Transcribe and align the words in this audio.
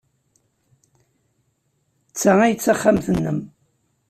D 2.11 2.15
ta 2.19 2.33
ay 2.41 2.53
d 2.55 2.59
taxxamt-nnem? 2.59 3.39